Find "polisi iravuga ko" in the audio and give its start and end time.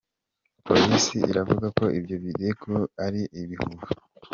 0.65-1.85